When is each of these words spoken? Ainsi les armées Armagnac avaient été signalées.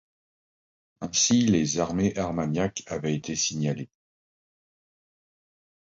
Ainsi 1.01 1.41
les 1.45 1.77
armées 1.77 2.17
Armagnac 2.17 2.81
avaient 2.87 3.13
été 3.13 3.35
signalées. 3.35 3.91